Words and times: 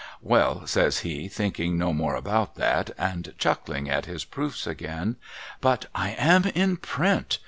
'Well,' 0.33 0.65
says 0.65 1.01
he, 1.01 1.27
thinking 1.27 1.77
no 1.77 1.93
more 1.93 2.15
about 2.15 2.55
that, 2.55 2.89
and 2.97 3.35
chuckling 3.37 3.87
at 3.87 4.07
his 4.07 4.25
proofs 4.25 4.65
again.' 4.65 5.17
But 5.61 5.89
I 5.93 6.15
am 6.17 6.45
in 6.55 6.77
print 6.77 7.37